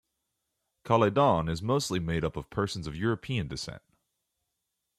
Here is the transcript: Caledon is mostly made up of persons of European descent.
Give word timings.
Caledon 0.83 1.47
is 1.47 1.61
mostly 1.61 1.99
made 1.99 2.23
up 2.25 2.35
of 2.35 2.49
persons 2.49 2.87
of 2.87 2.95
European 2.95 3.47
descent. 3.47 3.83